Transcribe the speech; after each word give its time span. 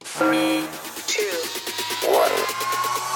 Three, 0.00 0.64
two, 1.06 1.22
one. 2.08 2.30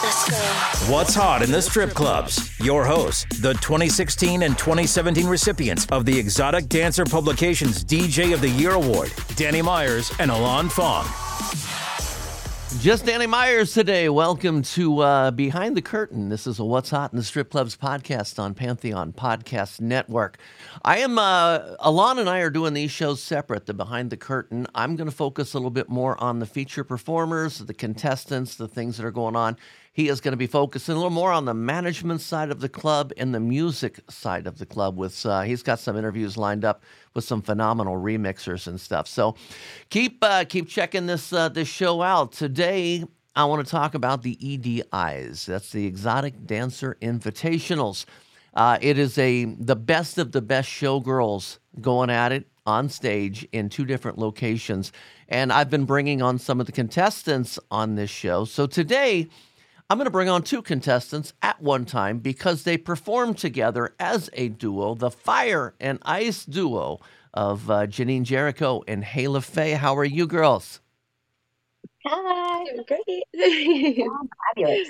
Let's 0.02 0.30
go. 0.30 0.92
What's 0.92 1.14
hot 1.14 1.42
in 1.42 1.50
the 1.52 1.60
strip 1.60 1.90
clubs? 1.90 2.58
Your 2.60 2.84
hosts, 2.84 3.24
the 3.40 3.54
2016 3.54 4.42
and 4.42 4.56
2017 4.56 5.26
recipients 5.26 5.86
of 5.86 6.04
the 6.04 6.18
Exotic 6.18 6.68
Dancer 6.68 7.04
Publications 7.04 7.84
DJ 7.84 8.32
of 8.32 8.40
the 8.40 8.50
Year 8.50 8.72
Award, 8.72 9.12
Danny 9.36 9.62
Myers 9.62 10.12
and 10.18 10.30
Alon 10.30 10.68
Fong. 10.68 11.06
Just 12.80 13.06
Danny 13.06 13.26
Myers 13.26 13.72
today. 13.74 14.08
Welcome 14.08 14.62
to 14.62 15.00
uh, 15.00 15.30
Behind 15.32 15.76
the 15.76 15.82
Curtain. 15.82 16.28
This 16.28 16.46
is 16.46 16.60
a 16.60 16.64
What's 16.64 16.90
Hot 16.90 17.12
in 17.12 17.16
the 17.16 17.24
Strip 17.24 17.50
Clubs 17.50 17.76
podcast 17.76 18.38
on 18.38 18.54
Pantheon 18.54 19.12
Podcast 19.12 19.80
Network. 19.80 20.38
I 20.84 20.98
am, 20.98 21.18
uh, 21.18 21.74
Alon 21.80 22.20
and 22.20 22.30
I 22.30 22.38
are 22.38 22.50
doing 22.50 22.74
these 22.74 22.92
shows 22.92 23.20
separate, 23.20 23.66
the 23.66 23.74
Behind 23.74 24.10
the 24.10 24.16
Curtain. 24.16 24.68
I'm 24.76 24.94
going 24.94 25.10
to 25.10 25.14
focus 25.14 25.54
a 25.54 25.56
little 25.56 25.72
bit 25.72 25.88
more 25.88 26.22
on 26.22 26.38
the 26.38 26.46
feature 26.46 26.84
performers, 26.84 27.58
the 27.58 27.74
contestants, 27.74 28.54
the 28.54 28.68
things 28.68 28.96
that 28.96 29.04
are 29.04 29.10
going 29.10 29.34
on. 29.34 29.56
He 29.98 30.08
is 30.08 30.20
going 30.20 30.30
to 30.30 30.36
be 30.36 30.46
focusing 30.46 30.92
a 30.92 30.96
little 30.96 31.10
more 31.10 31.32
on 31.32 31.44
the 31.44 31.54
management 31.54 32.20
side 32.20 32.52
of 32.52 32.60
the 32.60 32.68
club 32.68 33.12
and 33.16 33.34
the 33.34 33.40
music 33.40 33.98
side 34.08 34.46
of 34.46 34.58
the 34.58 34.64
club. 34.64 34.96
With 34.96 35.26
uh, 35.26 35.40
he's 35.40 35.64
got 35.64 35.80
some 35.80 35.96
interviews 35.96 36.36
lined 36.36 36.64
up 36.64 36.84
with 37.14 37.24
some 37.24 37.42
phenomenal 37.42 37.96
remixers 37.96 38.68
and 38.68 38.80
stuff. 38.80 39.08
So 39.08 39.34
keep 39.90 40.22
uh, 40.22 40.44
keep 40.44 40.68
checking 40.68 41.06
this 41.06 41.32
uh, 41.32 41.48
this 41.48 41.66
show 41.66 42.00
out. 42.00 42.30
Today 42.30 43.06
I 43.34 43.44
want 43.46 43.66
to 43.66 43.68
talk 43.68 43.96
about 43.96 44.22
the 44.22 44.36
EDIs. 44.36 45.46
That's 45.46 45.72
the 45.72 45.84
Exotic 45.86 46.46
Dancer 46.46 46.96
Invitationals. 47.02 48.04
Uh, 48.54 48.78
it 48.80 49.00
is 49.00 49.18
a 49.18 49.46
the 49.46 49.74
best 49.74 50.16
of 50.16 50.30
the 50.30 50.42
best 50.42 50.68
showgirls 50.68 51.58
going 51.80 52.08
at 52.08 52.30
it 52.30 52.46
on 52.68 52.88
stage 52.88 53.48
in 53.50 53.68
two 53.68 53.84
different 53.84 54.16
locations. 54.16 54.92
And 55.28 55.52
I've 55.52 55.70
been 55.70 55.86
bringing 55.86 56.22
on 56.22 56.38
some 56.38 56.60
of 56.60 56.66
the 56.66 56.72
contestants 56.72 57.58
on 57.72 57.96
this 57.96 58.10
show. 58.10 58.44
So 58.44 58.68
today 58.68 59.28
I'm 59.90 59.96
going 59.96 60.04
to 60.04 60.10
bring 60.10 60.28
on 60.28 60.42
two 60.42 60.60
contestants 60.60 61.32
at 61.40 61.62
one 61.62 61.86
time 61.86 62.18
because 62.18 62.64
they 62.64 62.76
performed 62.76 63.38
together 63.38 63.94
as 63.98 64.28
a 64.34 64.48
duo, 64.48 64.94
the 64.94 65.10
Fire 65.10 65.74
and 65.80 65.98
Ice 66.02 66.44
duo 66.44 67.00
of 67.32 67.70
uh, 67.70 67.86
Janine 67.86 68.24
Jericho 68.24 68.82
and 68.86 69.02
Hayla 69.02 69.42
Faye. 69.42 69.72
How 69.72 69.96
are 69.96 70.04
you 70.04 70.26
girls? 70.26 70.80
Hi, 72.04 72.66
I'm 72.70 72.84
great. 72.84 73.24
Fabulous. 74.54 74.88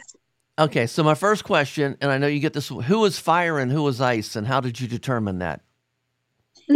Okay, 0.59 0.89
so 0.89 1.05
my 1.05 1.15
first 1.15 1.45
question, 1.45 1.97
and 2.01 2.11
I 2.11 2.19
know 2.19 2.27
you 2.27 2.41
get 2.41 2.53
this 2.53 2.67
who 2.69 2.99
was 2.99 3.19
fire 3.21 3.61
and 3.61 3.71
who 3.71 3.85
was 3.85 4.01
ice, 4.01 4.35
and 4.35 4.49
how 4.49 4.61
did 4.61 4.81
you 4.81 4.89
determine 4.89 5.39
that? 5.39 5.61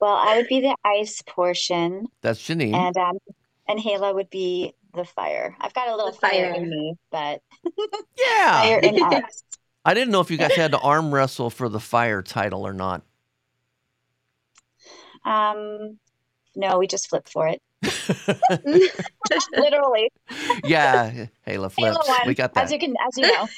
Well, 0.00 0.14
I 0.14 0.38
would 0.38 0.48
be 0.48 0.60
the 0.60 0.74
ice 0.82 1.20
portion, 1.20 2.06
That's 2.22 2.40
Janine. 2.40 2.72
and 2.72 2.96
um, 2.96 3.18
and 3.68 3.78
Hayla 3.78 4.14
would 4.14 4.30
be 4.30 4.72
the 4.94 5.04
fire. 5.04 5.56
I've 5.60 5.74
got 5.74 5.88
a 5.88 5.96
little 5.96 6.12
fire 6.12 6.52
fire. 6.52 6.54
in 6.54 6.70
me, 6.70 6.94
but 7.10 7.42
yeah. 8.18 8.62
fire 8.62 8.78
in 8.80 9.02
us. 9.02 9.44
I 9.84 9.94
didn't 9.94 10.10
know 10.10 10.20
if 10.20 10.30
you 10.30 10.36
guys 10.36 10.54
had 10.54 10.72
to 10.72 10.78
arm 10.78 11.12
wrestle 11.12 11.50
for 11.50 11.68
the 11.68 11.80
fire 11.80 12.22
title 12.22 12.66
or 12.66 12.72
not. 12.72 13.02
Um, 15.24 15.98
no, 16.54 16.78
we 16.78 16.86
just 16.86 17.08
flip 17.08 17.28
for 17.28 17.48
it. 17.48 17.62
Literally, 19.56 20.10
yeah, 20.64 21.26
Hayla 21.46 21.70
flips. 21.70 21.96
Hayla 21.96 22.08
won, 22.08 22.20
We 22.26 22.34
got 22.34 22.52
that. 22.54 22.64
as 22.64 22.72
you 22.72 22.78
can, 22.78 22.94
as 23.06 23.16
you 23.16 23.26
know. 23.26 23.48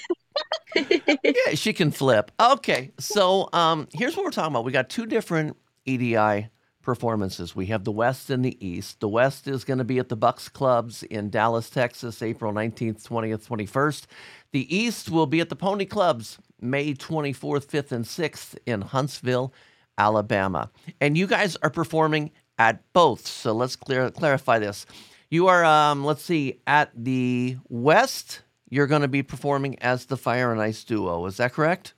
yeah, 1.25 1.55
she 1.55 1.73
can 1.73 1.91
flip. 1.91 2.31
Okay, 2.39 2.93
so 2.99 3.49
um, 3.53 3.89
here's 3.93 4.17
what 4.17 4.25
we're 4.25 4.31
talking 4.31 4.53
about. 4.53 4.65
We 4.65 4.73
got 4.73 4.89
two 4.89 5.07
different 5.07 5.57
EDI 5.87 6.49
performances. 6.83 7.57
We 7.57 7.67
have 7.67 7.85
the 7.85 7.93
West 7.93 8.31
and 8.31 8.45
the 8.45 8.65
East. 8.65 9.01
The 9.01 9.09
West 9.09 9.47
is 9.49 9.65
going 9.65 9.79
to 9.79 9.85
be 9.85 9.99
at 9.99 10.09
the 10.09 10.17
Bucks 10.17 10.49
Clubs 10.49 11.03
in 11.05 11.31
Dallas, 11.31 11.71
Texas, 11.71 12.23
April 12.23 12.53
19th, 12.53 13.07
20th, 13.07 13.47
21st. 13.47 14.07
The 14.53 14.77
East 14.77 15.11
will 15.11 15.27
be 15.27 15.41
at 15.41 15.49
the 15.49 15.57
Pony 15.57 15.85
Clubs 15.85 16.39
May 16.61 16.95
24th, 16.95 17.67
5th, 17.67 17.93
and 17.93 18.05
6th 18.05 18.57
in 18.67 18.83
Huntsville, 18.83 19.53
Alabama. 19.99 20.71
And 21.01 21.17
you 21.17 21.27
guys 21.27 21.57
are 21.63 21.71
performing 21.71 22.31
at 22.59 22.83
both. 22.93 23.27
So 23.27 23.53
let's 23.53 23.77
clear, 23.77 24.11
clarify 24.11 24.59
this. 24.59 24.87
You 25.31 25.49
are, 25.49 25.65
um, 25.65 26.05
let's 26.05 26.23
see, 26.23 26.61
at 26.67 26.91
the 26.95 27.57
West, 27.69 28.43
you're 28.69 28.87
going 28.87 29.03
to 29.03 29.09
be 29.09 29.23
performing 29.23 29.79
as 29.81 30.07
the 30.07 30.17
Fire 30.17 30.53
and 30.53 30.61
Ice 30.61 30.85
duo. 30.85 31.27
Is 31.27 31.39
that 31.39 31.53
correct? 31.53 31.95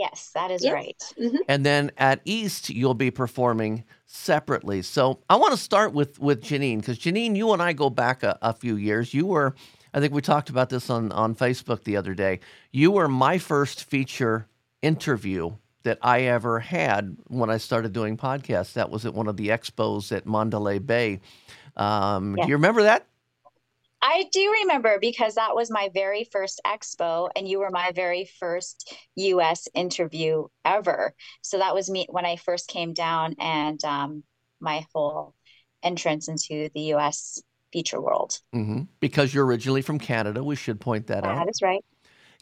Yes, 0.00 0.30
that 0.34 0.50
is 0.50 0.64
Yes. 0.64 0.72
right. 0.72 1.02
Mhm. 1.20 1.38
and 1.48 1.64
then 1.66 1.90
at 1.98 2.20
East 2.24 2.70
you'll 2.70 2.94
be 2.94 3.10
performing 3.10 3.84
separately. 4.06 4.82
So 4.82 5.20
I 5.28 5.36
want 5.36 5.52
to 5.52 5.60
start 5.60 5.92
with 5.92 6.18
with 6.18 6.42
Janine 6.42 6.78
because 6.78 6.98
Janine, 6.98 7.36
you 7.36 7.52
and 7.52 7.62
I 7.62 7.72
go 7.72 7.90
back 7.90 8.22
a, 8.22 8.38
a 8.42 8.52
few 8.52 8.76
years. 8.76 9.12
You 9.14 9.26
were, 9.26 9.54
I 9.94 10.00
think 10.00 10.12
we 10.14 10.20
talked 10.22 10.50
about 10.50 10.68
this 10.70 10.90
on 10.90 11.12
on 11.12 11.34
Facebook 11.34 11.84
the 11.84 11.96
other 11.96 12.14
day. 12.14 12.40
You 12.72 12.90
were 12.92 13.08
my 13.08 13.38
first 13.38 13.84
feature 13.84 14.46
interview 14.82 15.52
that 15.82 15.98
I 16.02 16.22
ever 16.22 16.60
had 16.60 17.16
when 17.28 17.50
I 17.50 17.58
started 17.58 17.92
doing 17.92 18.16
podcasts. 18.16 18.72
That 18.74 18.90
was 18.90 19.04
at 19.06 19.14
one 19.14 19.28
of 19.28 19.36
the 19.36 19.48
expos 19.48 20.14
at 20.16 20.26
Mandalay 20.26 20.78
Bay. 20.78 21.20
Um, 21.76 22.36
Yeah. 22.36 22.44
Do 22.44 22.48
you 22.50 22.56
remember 22.56 22.82
that? 22.82 23.06
I 24.02 24.24
do 24.32 24.52
remember 24.62 24.98
because 24.98 25.34
that 25.34 25.54
was 25.54 25.70
my 25.70 25.90
very 25.92 26.24
first 26.24 26.60
expo, 26.66 27.28
and 27.36 27.46
you 27.46 27.58
were 27.60 27.70
my 27.70 27.92
very 27.94 28.24
first 28.24 28.94
US 29.16 29.68
interview 29.74 30.46
ever. 30.64 31.14
So 31.42 31.58
that 31.58 31.74
was 31.74 31.90
me 31.90 32.06
when 32.08 32.24
I 32.24 32.36
first 32.36 32.68
came 32.68 32.94
down 32.94 33.34
and 33.38 33.82
um, 33.84 34.24
my 34.60 34.86
whole 34.94 35.34
entrance 35.82 36.28
into 36.28 36.70
the 36.74 36.94
US 36.94 37.42
feature 37.72 38.00
world. 38.00 38.38
hmm 38.52 38.82
Because 39.00 39.34
you're 39.34 39.46
originally 39.46 39.82
from 39.82 39.98
Canada. 39.98 40.42
We 40.42 40.56
should 40.56 40.80
point 40.80 41.06
that 41.08 41.24
out. 41.24 41.36
That 41.36 41.48
is 41.48 41.60
right. 41.62 41.84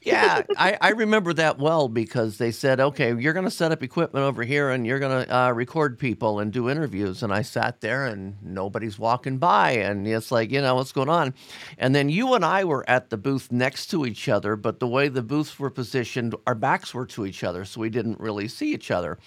Yeah, 0.03 0.43
I, 0.57 0.79
I 0.81 0.91
remember 0.91 1.33
that 1.35 1.59
well 1.59 1.89
because 1.89 2.39
they 2.39 2.51
said, 2.51 2.81
okay, 2.81 3.15
you're 3.15 3.33
going 3.33 3.45
to 3.45 3.51
set 3.51 3.73
up 3.73 3.83
equipment 3.83 4.25
over 4.25 4.45
here 4.45 4.71
and 4.71 4.87
you're 4.87 4.99
going 4.99 5.25
to 5.25 5.37
uh, 5.37 5.51
record 5.53 5.99
people 5.99 6.41
and 6.41 6.53
do 6.53 6.71
interviews. 6.71 7.23
And 7.23 7.33
I 7.33 7.43
sat 7.43 7.81
there 7.81 8.07
and 8.07 8.37
nobody's 8.43 8.99
walking 8.99 9.39
by. 9.39 9.73
And 9.73 10.07
it's 10.07 10.31
like, 10.31 10.51
you 10.51 10.61
know, 10.61 10.75
what's 10.77 10.93
going 10.93 11.09
on? 11.09 11.35
And 11.79 11.95
then 11.95 12.09
you 12.09 12.35
and 12.35 12.45
I 12.45 12.65
were 12.65 12.89
at 12.89 13.11
the 13.11 13.17
booth 13.17 13.51
next 13.51 13.87
to 13.89 14.07
each 14.07 14.29
other, 14.29 14.57
but 14.57 14.81
the 14.81 14.89
way 14.89 15.09
the 15.09 15.23
booths 15.23 15.59
were 15.59 15.71
positioned, 15.71 16.35
our 16.47 16.55
backs 16.55 16.95
were 16.95 17.07
to 17.07 17.27
each 17.27 17.43
other. 17.45 17.65
So 17.65 17.81
we 17.81 17.91
didn't 17.91 18.21
really 18.21 18.49
see 18.49 18.73
each 18.73 18.91
other. 18.91 19.19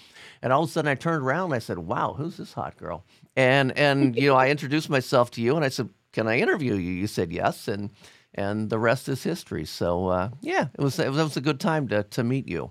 And 0.42 0.52
all 0.52 0.64
of 0.64 0.68
a 0.70 0.72
sudden 0.72 0.90
I 0.90 0.94
turned 0.94 1.22
around 1.22 1.46
and 1.46 1.54
I 1.54 1.58
said, 1.60 1.78
wow, 1.78 2.14
who's 2.14 2.36
this 2.36 2.52
hot 2.52 2.76
girl? 2.76 3.04
And, 3.36 3.76
and 3.78 4.16
you 4.16 4.28
know, 4.28 4.36
I 4.36 4.50
introduced 4.50 4.90
myself 4.90 5.30
to 5.32 5.40
you 5.42 5.56
and 5.56 5.64
I 5.64 5.68
said, 5.68 5.88
can 6.12 6.28
I 6.28 6.38
interview 6.38 6.74
you? 6.74 6.92
You 6.92 7.06
said 7.06 7.32
yes. 7.32 7.68
And 7.68 7.90
and 8.34 8.70
the 8.70 8.78
rest 8.78 9.08
is 9.08 9.22
history. 9.22 9.64
So 9.64 10.08
uh, 10.08 10.30
yeah, 10.40 10.68
it 10.74 10.80
was 10.80 10.98
it 10.98 11.08
was, 11.08 11.18
it 11.18 11.22
was 11.24 11.36
a 11.36 11.40
good 11.42 11.60
time 11.60 11.88
to 11.88 12.02
to 12.04 12.24
meet 12.24 12.48
you. 12.48 12.70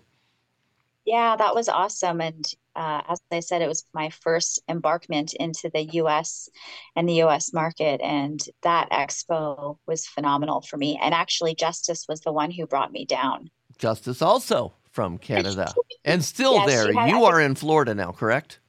Yeah, 1.05 1.35
that 1.35 1.55
was 1.55 1.67
awesome. 1.67 2.21
And 2.21 2.45
uh, 2.75 3.01
as 3.09 3.19
I 3.31 3.39
said, 3.39 3.61
it 3.61 3.67
was 3.67 3.83
my 3.93 4.09
first 4.11 4.61
embarkment 4.69 5.33
into 5.33 5.69
the 5.73 5.81
US 5.95 6.47
and 6.95 7.09
the 7.09 7.23
US 7.23 7.53
market. 7.53 8.01
And 8.01 8.39
that 8.61 8.89
expo 8.91 9.77
was 9.87 10.05
phenomenal 10.07 10.61
for 10.61 10.77
me. 10.77 10.99
And 11.01 11.13
actually, 11.13 11.55
Justice 11.55 12.05
was 12.07 12.21
the 12.21 12.31
one 12.31 12.51
who 12.51 12.67
brought 12.67 12.91
me 12.91 13.05
down. 13.05 13.49
Justice 13.77 14.21
also 14.21 14.73
from 14.91 15.17
Canada 15.17 15.73
and 16.05 16.23
still 16.23 16.53
Yes, 16.53 16.67
there. 16.67 16.93
had- 16.93 17.09
you 17.09 17.25
I 17.25 17.31
are 17.31 17.41
in 17.41 17.55
Florida 17.55 17.95
now, 17.95 18.11
correct? 18.11 18.59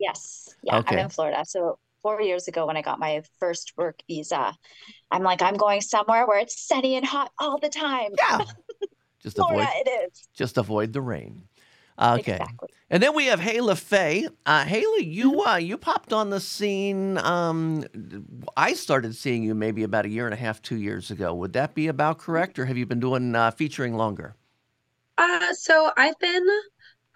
Yes. 0.00 0.48
Yeah, 0.64 0.78
Okay. 0.78 0.96
I'm 0.96 1.04
in 1.04 1.08
Florida. 1.10 1.44
So 1.46 1.78
four 2.02 2.20
years 2.20 2.48
ago 2.48 2.66
when 2.66 2.76
I 2.76 2.82
got 2.82 2.98
my 2.98 3.22
first 3.38 3.72
work 3.76 4.02
visa. 4.06 4.54
I'm 5.10 5.22
like, 5.22 5.42
I'm 5.42 5.56
going 5.56 5.80
somewhere 5.80 6.26
where 6.26 6.38
it's 6.38 6.66
sunny 6.66 6.96
and 6.96 7.04
hot 7.04 7.30
all 7.38 7.58
the 7.58 7.68
time. 7.68 8.12
Yeah. 8.16 8.44
Just 9.22 9.36
Florida, 9.36 9.62
avoid 9.62 9.86
it 9.86 10.10
is. 10.12 10.28
just 10.32 10.58
avoid 10.58 10.92
the 10.92 11.00
rain. 11.00 11.42
Okay. 12.00 12.34
Exactly. 12.34 12.68
And 12.90 13.02
then 13.02 13.14
we 13.14 13.26
have 13.26 13.40
Hayla 13.40 13.76
Faye. 13.76 14.28
Uh, 14.46 14.64
Hayla, 14.64 15.04
you 15.04 15.44
uh, 15.44 15.56
you 15.56 15.76
popped 15.76 16.12
on 16.12 16.30
the 16.30 16.38
scene. 16.38 17.18
Um, 17.18 17.84
I 18.56 18.74
started 18.74 19.16
seeing 19.16 19.42
you 19.42 19.56
maybe 19.56 19.82
about 19.82 20.04
a 20.04 20.08
year 20.08 20.26
and 20.26 20.32
a 20.32 20.36
half, 20.36 20.62
two 20.62 20.76
years 20.76 21.10
ago. 21.10 21.34
Would 21.34 21.52
that 21.54 21.74
be 21.74 21.88
about 21.88 22.18
correct, 22.18 22.58
or 22.60 22.66
have 22.66 22.76
you 22.76 22.86
been 22.86 23.00
doing 23.00 23.34
uh, 23.34 23.50
featuring 23.50 23.94
longer? 23.94 24.36
Uh, 25.18 25.52
so 25.52 25.90
I've 25.96 26.18
been 26.20 26.46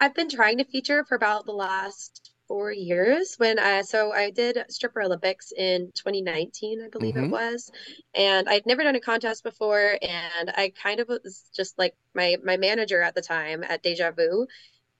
I've 0.01 0.13
been 0.13 0.29
trying 0.29 0.57
to 0.57 0.65
feature 0.65 1.05
for 1.05 1.15
about 1.15 1.45
the 1.45 1.53
last 1.53 2.32
four 2.53 2.71
years. 2.71 3.35
When 3.37 3.59
I 3.59 3.81
so 3.81 4.11
I 4.13 4.29
did 4.31 4.59
stripper 4.69 5.01
Olympics 5.01 5.51
in 5.51 5.91
2019, 5.95 6.81
I 6.83 6.89
believe 6.89 7.15
Mhm. 7.15 7.17
it 7.17 7.31
was, 7.31 7.71
and 8.13 8.47
I'd 8.49 8.65
never 8.67 8.83
done 8.83 8.95
a 8.95 8.99
contest 9.01 9.43
before, 9.43 9.97
and 10.01 10.51
I 10.55 10.71
kind 10.81 10.99
of 10.99 11.07
was 11.09 11.49
just 11.55 11.77
like 11.79 11.95
my 12.13 12.37
my 12.43 12.57
manager 12.57 13.01
at 13.01 13.15
the 13.15 13.21
time 13.21 13.63
at 13.63 13.83
Deja 13.83 14.11
Vu. 14.11 14.47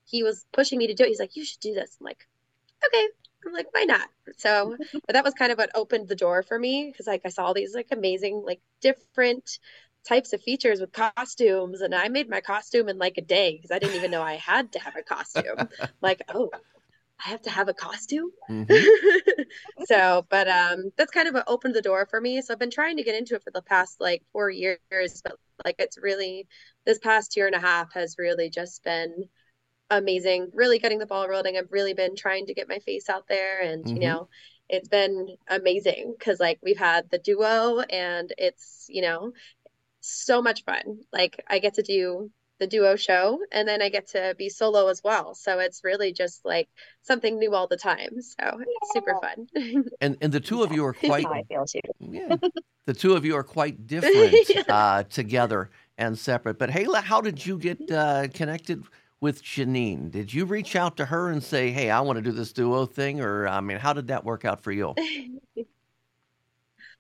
He 0.06 0.24
was 0.24 0.46
pushing 0.54 0.80
me 0.80 0.88
to 0.88 0.94
do 0.96 1.04
it. 1.06 1.10
He's 1.10 1.20
like, 1.20 1.36
"You 1.36 1.46
should 1.46 1.60
do 1.62 1.74
this." 1.74 1.98
I'm 2.00 2.06
like, 2.06 2.28
"Okay." 2.86 3.08
I'm 3.46 3.54
like, 3.54 3.74
"Why 3.74 3.84
not?" 3.86 4.10
So, 4.38 4.76
but 5.08 5.14
that 5.14 5.24
was 5.26 5.34
kind 5.34 5.52
of 5.52 5.58
what 5.58 5.72
opened 5.76 6.08
the 6.08 6.16
door 6.16 6.44
for 6.44 6.58
me 6.60 6.90
because 6.92 7.08
like 7.08 7.22
I 7.26 7.30
saw 7.30 7.46
all 7.46 7.54
these 7.54 7.76
like 7.76 7.88
amazing 7.92 8.44
like 8.46 8.62
different 8.82 9.60
types 10.08 10.34
of 10.34 10.42
features 10.42 10.80
with 10.82 10.92
costumes 10.94 11.82
and 11.82 11.96
I 11.96 12.10
made 12.10 12.30
my 12.30 12.42
costume 12.42 12.90
in 12.90 12.98
like 12.98 13.18
a 13.18 13.22
day 13.22 13.56
because 13.58 13.72
I 13.72 13.80
didn't 13.80 13.96
even 13.96 14.12
know 14.12 14.22
I 14.24 14.36
had 14.36 14.74
to 14.74 14.80
have 14.80 14.96
a 14.98 15.04
costume. 15.04 15.68
like, 16.02 16.22
oh, 16.30 16.52
I 17.26 17.30
have 17.30 17.42
to 17.44 17.50
have 17.50 17.70
a 17.70 17.74
costume. 17.74 18.32
Mhm. 18.50 18.68
so, 19.86 20.26
but 20.30 20.48
um 20.48 20.92
that's 20.98 21.12
kind 21.12 21.28
of 21.28 21.34
what 21.34 21.46
opened 21.48 21.76
the 21.76 21.82
door 21.82 22.06
for 22.10 22.20
me. 22.20 22.42
So 22.42 22.54
I've 22.54 22.60
been 22.60 22.70
trying 22.72 22.98
to 22.98 23.04
get 23.04 23.16
into 23.16 23.36
it 23.36 23.44
for 23.44 23.52
the 23.52 23.62
past 23.62 24.00
like 24.00 24.24
4 24.32 24.50
years, 24.50 24.80
but 25.24 25.38
like 25.66 25.76
it's 25.80 25.98
really 25.98 26.48
this 26.86 27.00
past 27.00 27.36
year 27.38 27.46
and 27.48 27.56
a 27.56 27.60
half 27.60 27.94
has 27.94 28.16
really 28.18 28.50
just 28.50 28.84
been 28.84 29.30
amazing. 29.90 30.52
Really 30.54 30.80
getting 30.80 31.00
the 31.00 31.06
ball 31.08 31.28
rolling. 31.30 31.58
I've 31.58 31.72
really 31.72 31.94
been 31.94 32.16
trying 32.16 32.48
to 32.48 32.54
get 32.56 32.70
my 32.70 32.80
face 32.80 33.10
out 33.10 33.28
there 33.30 33.62
and 33.62 33.86
Mhm. 33.86 33.96
you 33.96 34.08
know, 34.08 34.30
it's 34.70 34.90
been 34.90 35.28
amazing 35.50 36.16
cuz 36.20 36.40
like 36.40 36.60
we've 36.64 36.80
had 36.80 37.10
the 37.12 37.20
duo 37.20 37.82
and 37.82 38.34
it's, 38.38 38.86
you 38.90 39.02
know, 39.04 39.34
so 40.02 40.42
much 40.42 40.64
fun. 40.66 41.02
Like 41.14 41.44
I 41.48 41.60
get 41.60 41.76
to 41.76 41.84
do 41.84 42.32
the 42.64 42.68
duo 42.68 42.96
show 42.96 43.40
and 43.52 43.68
then 43.68 43.82
I 43.82 43.90
get 43.90 44.08
to 44.10 44.36
be 44.38 44.50
solo 44.50 44.88
as 44.88 45.02
well. 45.04 45.36
So 45.36 45.60
it's 45.60 45.84
really 45.84 46.14
just 46.14 46.46
like 46.46 46.70
something 47.02 47.38
new 47.38 47.54
all 47.54 47.68
the 47.68 47.78
time. 47.78 48.22
So 48.22 48.44
it's 48.62 48.94
super 48.94 49.16
fun. 49.22 49.48
And 50.02 50.18
and 50.22 50.32
the 50.38 50.40
two 50.40 50.64
of 50.64 50.72
you 50.72 50.86
are 50.86 50.94
quite 50.94 51.26
I 51.26 51.44
feel 51.44 51.66
too. 51.66 51.80
yeah. 52.00 52.36
The 52.86 52.94
two 52.94 53.14
of 53.16 53.26
you 53.26 53.36
are 53.36 53.44
quite 53.44 53.86
different 53.88 54.34
Yeah. 54.50 54.64
uh, 54.70 55.04
together 55.04 55.70
and 55.98 56.18
separate. 56.18 56.58
But 56.58 56.70
Hayla, 56.70 57.02
how 57.04 57.22
did 57.22 57.46
you 57.46 57.58
get 57.58 57.80
uh, 57.92 58.28
connected 58.34 58.84
with 59.22 59.44
Janine? 59.44 60.12
Did 60.12 60.34
you 60.34 60.46
reach 60.46 60.76
out 60.76 60.98
to 60.98 61.06
her 61.06 61.30
and 61.30 61.42
say, 61.44 61.72
"Hey, 61.72 61.90
I 61.90 62.02
want 62.02 62.18
to 62.18 62.22
do 62.22 62.32
this 62.32 62.52
duo 62.54 62.86
thing," 62.86 63.22
or 63.22 63.48
I 63.48 63.62
mean, 63.62 63.78
how 63.78 63.94
did 63.94 64.08
that 64.08 64.24
work 64.26 64.44
out 64.46 64.62
for 64.64 64.72
you? 64.72 64.96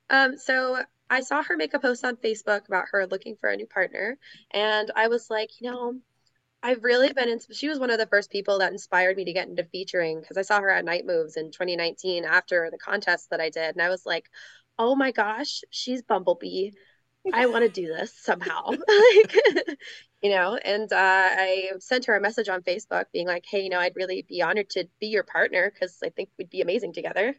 Um, 0.09 0.37
so 0.37 0.83
I 1.13 1.21
saw 1.21 1.43
her 1.43 1.55
make 1.55 1.75
a 1.75 1.79
post 1.79 2.03
on 2.03 2.17
Facebook 2.17 2.67
about 2.67 2.85
her 2.91 3.05
looking 3.05 3.35
for 3.35 3.49
a 3.49 3.55
new 3.55 3.67
partner, 3.67 4.17
and 4.51 4.91
I 4.95 5.07
was 5.09 5.29
like, 5.29 5.49
you 5.61 5.69
know, 5.69 5.93
I've 6.63 6.83
really 6.83 7.13
been 7.13 7.29
in, 7.29 7.39
she 7.51 7.69
was 7.69 7.79
one 7.79 7.91
of 7.91 7.99
the 7.99 8.07
first 8.07 8.31
people 8.31 8.59
that 8.59 8.71
inspired 8.71 9.17
me 9.17 9.25
to 9.25 9.33
get 9.33 9.47
into 9.47 9.63
featuring 9.65 10.21
because 10.21 10.37
I 10.37 10.41
saw 10.41 10.59
her 10.59 10.69
at 10.71 10.85
Night 10.85 11.05
Moves 11.05 11.37
in 11.37 11.51
2019 11.51 12.25
after 12.25 12.69
the 12.71 12.79
contest 12.79 13.29
that 13.29 13.39
I 13.41 13.51
did, 13.51 13.75
and 13.75 13.81
I 13.81 13.89
was 13.89 14.07
like, 14.07 14.27
oh 14.79 14.95
my 14.95 15.11
gosh, 15.11 15.61
she's 15.69 16.01
Bumblebee. 16.01 16.71
I 17.33 17.45
want 17.45 17.63
to 17.63 17.69
do 17.69 17.87
this 17.87 18.13
somehow. 18.13 18.71
Like, 18.71 19.35
you 20.21 20.29
know, 20.29 20.55
and 20.55 20.91
uh, 20.91 20.95
I 20.97 21.71
sent 21.79 22.05
her 22.05 22.15
a 22.15 22.21
message 22.21 22.47
on 22.49 22.61
Facebook 22.61 23.05
being 23.11 23.27
like, 23.27 23.45
hey, 23.49 23.61
you 23.61 23.69
know, 23.69 23.79
I'd 23.79 23.95
really 23.95 24.25
be 24.27 24.41
honored 24.41 24.69
to 24.71 24.87
be 24.99 25.07
your 25.07 25.23
partner 25.23 25.71
because 25.73 25.97
I 26.03 26.09
think 26.09 26.29
we'd 26.37 26.49
be 26.49 26.61
amazing 26.61 26.93
together. 26.93 27.35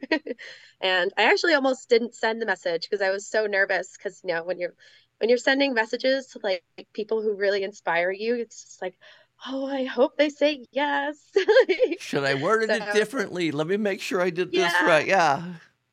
and 0.81 1.13
I 1.17 1.25
actually 1.25 1.55
almost 1.55 1.89
didn't 1.89 2.15
send 2.15 2.43
the 2.43 2.47
message 2.47 2.89
because 2.89 3.03
I 3.03 3.11
was 3.11 3.27
so 3.27 3.47
nervous 3.47 3.97
because, 3.97 4.21
you 4.23 4.35
know, 4.35 4.45
when 4.45 4.59
you're 4.59 4.75
when 5.19 5.29
you're 5.29 5.39
sending 5.39 5.75
messages 5.75 6.27
to 6.29 6.41
like 6.43 6.65
people 6.93 7.23
who 7.23 7.35
really 7.35 7.63
inspire 7.63 8.11
you, 8.11 8.35
it's 8.35 8.65
just 8.65 8.83
like, 8.83 8.99
oh, 9.47 9.67
I 9.67 9.85
hope 9.85 10.17
they 10.17 10.29
say 10.29 10.65
yes. 10.71 11.17
Should 11.99 12.25
I 12.25 12.35
worded 12.35 12.71
it 12.71 12.93
differently? 12.93 13.51
Let 13.51 13.67
me 13.67 13.77
make 13.77 14.01
sure 14.01 14.21
I 14.21 14.31
did 14.31 14.53
this 14.53 14.73
right. 14.83 15.07
Yeah. 15.07 15.43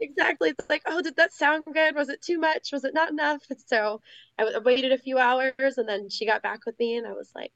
Exactly. 0.01 0.49
It's 0.49 0.69
like, 0.69 0.81
oh, 0.87 1.01
did 1.01 1.15
that 1.17 1.31
sound 1.31 1.63
good? 1.71 1.95
Was 1.95 2.09
it 2.09 2.21
too 2.21 2.39
much? 2.39 2.71
Was 2.73 2.83
it 2.83 2.93
not 2.93 3.11
enough? 3.11 3.43
And 3.49 3.59
so 3.67 4.01
I 4.37 4.43
w- 4.45 4.61
waited 4.63 4.91
a 4.91 4.97
few 4.97 5.19
hours 5.19 5.77
and 5.77 5.87
then 5.87 6.09
she 6.09 6.25
got 6.25 6.41
back 6.41 6.65
with 6.65 6.77
me 6.79 6.97
and 6.97 7.05
I 7.05 7.13
was 7.13 7.31
like, 7.35 7.51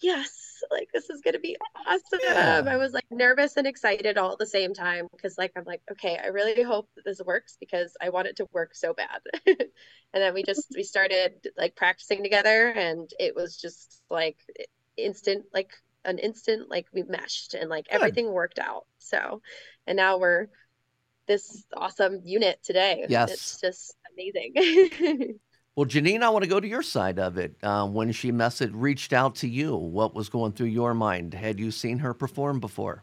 yes, 0.00 0.62
like 0.70 0.88
this 0.92 1.10
is 1.10 1.20
going 1.20 1.34
to 1.34 1.40
be 1.40 1.56
awesome. 1.86 2.20
Yeah. 2.22 2.62
I 2.66 2.76
was 2.76 2.92
like 2.92 3.04
nervous 3.10 3.56
and 3.56 3.66
excited 3.66 4.16
all 4.16 4.32
at 4.32 4.38
the 4.38 4.46
same 4.46 4.72
time 4.72 5.08
because 5.12 5.36
like 5.36 5.52
I'm 5.56 5.64
like, 5.64 5.82
okay, 5.90 6.18
I 6.22 6.28
really 6.28 6.62
hope 6.62 6.88
that 6.94 7.04
this 7.04 7.20
works 7.24 7.56
because 7.58 7.96
I 8.00 8.10
want 8.10 8.28
it 8.28 8.36
to 8.36 8.46
work 8.52 8.74
so 8.74 8.94
bad. 8.94 9.20
and 9.46 9.58
then 10.12 10.32
we 10.34 10.44
just 10.44 10.68
we 10.76 10.84
started 10.84 11.48
like 11.56 11.74
practicing 11.74 12.22
together 12.22 12.68
and 12.68 13.10
it 13.18 13.34
was 13.34 13.56
just 13.56 14.00
like 14.10 14.36
instant 14.96 15.44
like 15.52 15.70
an 16.04 16.18
instant 16.18 16.70
like 16.70 16.86
we 16.92 17.02
meshed 17.02 17.54
and 17.54 17.68
like 17.68 17.88
Good. 17.88 17.96
everything 17.96 18.32
worked 18.32 18.58
out. 18.58 18.86
So 18.98 19.42
and 19.86 19.96
now 19.96 20.18
we're 20.18 20.46
this 21.26 21.64
awesome 21.76 22.20
unit 22.24 22.60
today. 22.62 23.06
Yes. 23.08 23.32
It's 23.32 23.60
just 23.60 23.96
amazing. 24.12 25.38
Well, 25.76 25.86
Janine, 25.86 26.22
I 26.22 26.28
want 26.28 26.44
to 26.44 26.48
go 26.48 26.60
to 26.60 26.68
your 26.68 26.82
side 26.84 27.18
of 27.18 27.36
it. 27.36 27.56
Uh, 27.60 27.88
when 27.88 28.12
she 28.12 28.30
messaged, 28.30 28.70
reached 28.74 29.12
out 29.12 29.34
to 29.36 29.48
you, 29.48 29.74
what 29.74 30.14
was 30.14 30.28
going 30.28 30.52
through 30.52 30.68
your 30.68 30.94
mind? 30.94 31.34
Had 31.34 31.58
you 31.58 31.72
seen 31.72 31.98
her 31.98 32.14
perform 32.14 32.60
before? 32.60 33.02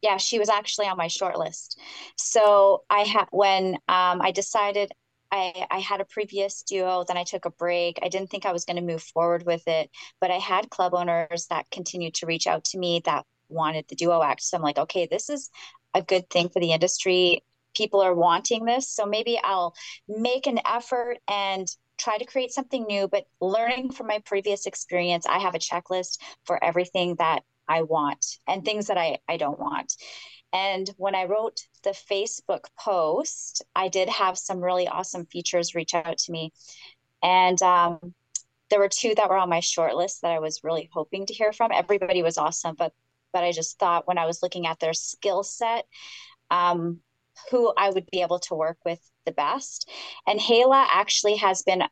Yeah, 0.00 0.16
she 0.16 0.38
was 0.38 0.48
actually 0.48 0.86
on 0.86 0.96
my 0.96 1.08
short 1.08 1.38
list. 1.38 1.78
So 2.16 2.84
I 2.88 3.00
had 3.00 3.26
when 3.32 3.74
um, 3.86 4.22
I 4.22 4.32
decided 4.34 4.92
I 5.30 5.66
I 5.70 5.78
had 5.78 6.00
a 6.00 6.06
previous 6.06 6.62
duo, 6.62 7.04
then 7.06 7.18
I 7.18 7.24
took 7.24 7.44
a 7.44 7.50
break. 7.50 7.98
I 8.02 8.08
didn't 8.08 8.30
think 8.30 8.46
I 8.46 8.52
was 8.52 8.64
going 8.64 8.76
to 8.76 8.82
move 8.82 9.02
forward 9.02 9.44
with 9.44 9.68
it, 9.68 9.90
but 10.22 10.30
I 10.30 10.38
had 10.38 10.70
club 10.70 10.94
owners 10.94 11.46
that 11.50 11.70
continued 11.70 12.14
to 12.14 12.26
reach 12.26 12.46
out 12.46 12.64
to 12.66 12.78
me 12.78 13.02
that 13.04 13.26
wanted 13.50 13.86
the 13.88 13.94
duo 13.94 14.22
act. 14.22 14.42
So 14.42 14.56
I'm 14.56 14.62
like, 14.62 14.78
okay, 14.78 15.06
this 15.06 15.28
is 15.28 15.50
a 15.94 16.02
good 16.02 16.28
thing 16.30 16.48
for 16.48 16.60
the 16.60 16.72
industry. 16.72 17.44
People 17.74 18.00
are 18.00 18.14
wanting 18.14 18.64
this, 18.64 18.88
so 18.88 19.06
maybe 19.06 19.38
I'll 19.42 19.74
make 20.08 20.46
an 20.46 20.60
effort 20.66 21.18
and 21.28 21.66
try 21.98 22.18
to 22.18 22.24
create 22.24 22.52
something 22.52 22.84
new. 22.84 23.08
But 23.08 23.26
learning 23.40 23.92
from 23.92 24.08
my 24.08 24.18
previous 24.24 24.66
experience, 24.66 25.26
I 25.26 25.38
have 25.38 25.54
a 25.54 25.58
checklist 25.58 26.18
for 26.44 26.62
everything 26.62 27.16
that 27.16 27.44
I 27.68 27.82
want 27.82 28.38
and 28.46 28.64
things 28.64 28.88
that 28.88 28.98
I, 28.98 29.18
I 29.28 29.36
don't 29.36 29.58
want. 29.58 29.94
And 30.52 30.88
when 30.98 31.14
I 31.14 31.24
wrote 31.24 31.60
the 31.82 31.90
Facebook 31.90 32.66
post, 32.78 33.62
I 33.74 33.88
did 33.88 34.08
have 34.08 34.36
some 34.36 34.60
really 34.60 34.86
awesome 34.86 35.24
features 35.26 35.74
reach 35.74 35.94
out 35.94 36.18
to 36.18 36.32
me. 36.32 36.52
And 37.22 37.60
um, 37.62 38.14
there 38.68 38.80
were 38.80 38.88
two 38.88 39.14
that 39.14 39.30
were 39.30 39.36
on 39.36 39.48
my 39.48 39.60
short 39.60 39.94
list 39.94 40.22
that 40.22 40.32
I 40.32 40.40
was 40.40 40.64
really 40.64 40.90
hoping 40.92 41.26
to 41.26 41.34
hear 41.34 41.52
from. 41.52 41.72
Everybody 41.72 42.22
was 42.22 42.36
awesome, 42.36 42.74
but 42.74 42.92
but 43.32 43.44
I 43.44 43.52
just 43.52 43.78
thought 43.78 44.06
when 44.06 44.18
I 44.18 44.26
was 44.26 44.42
looking 44.42 44.66
at 44.66 44.78
their 44.80 44.94
skill 44.94 45.42
set, 45.42 45.84
um, 46.50 47.00
who 47.50 47.72
I 47.76 47.90
would 47.90 48.06
be 48.10 48.22
able 48.22 48.38
to 48.40 48.54
work 48.54 48.78
with 48.84 49.00
the 49.24 49.32
best. 49.32 49.88
And 50.26 50.38
Hayla 50.38 50.86
actually 50.90 51.36
has 51.36 51.62
been 51.62 51.82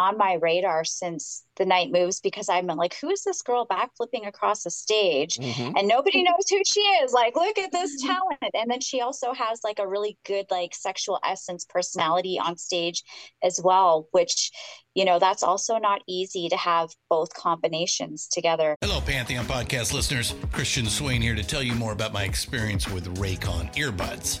on 0.00 0.16
my 0.16 0.34
radar 0.34 0.82
since 0.84 1.44
the 1.56 1.66
night 1.66 1.90
moves 1.92 2.20
because 2.20 2.48
I'm 2.48 2.66
like, 2.66 2.94
who 3.00 3.10
is 3.10 3.22
this 3.22 3.42
girl 3.42 3.66
backflipping 3.66 4.26
across 4.26 4.64
the 4.64 4.70
stage? 4.70 5.36
Mhm. 5.36 5.74
and 5.76 5.86
nobody 5.88 6.22
knows 6.22 6.46
who 6.48 6.60
she 6.66 6.80
is 7.02 7.12
like 7.12 7.34
look 7.36 7.58
at 7.58 7.72
this 7.72 8.00
talent 8.02 8.54
and 8.54 8.70
then 8.70 8.80
she 8.80 9.00
also 9.00 9.32
has 9.32 9.60
like 9.64 9.78
a 9.78 9.86
really 9.86 10.16
good 10.24 10.46
like 10.50 10.74
sexual 10.74 11.18
essence 11.24 11.64
personality 11.68 12.38
on 12.38 12.56
stage 12.56 13.02
as 13.42 13.60
well 13.62 14.08
which 14.12 14.50
you 14.94 15.04
know 15.04 15.18
that's 15.18 15.42
also 15.42 15.76
not 15.78 16.00
easy 16.08 16.48
to 16.48 16.56
have 16.56 16.88
both 17.08 17.32
combinations 17.34 18.28
together 18.28 18.76
Hello, 18.80 19.00
Pantheon 19.00 19.44
podcast 19.44 19.92
listeners. 19.92 20.34
Christian 20.52 20.86
Swain 20.86 21.20
here 21.22 21.34
to 21.34 21.44
tell 21.44 21.62
you 21.62 21.74
more 21.74 21.92
about 21.92 22.12
my 22.12 22.24
experience 22.24 22.88
with 22.88 23.04
Raycon 23.18 23.74
earbuds. 23.74 24.40